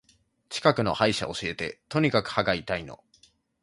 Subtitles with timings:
[0.49, 1.79] 近くの歯医者教えて。
[1.87, 3.03] とにかく歯が痛いの。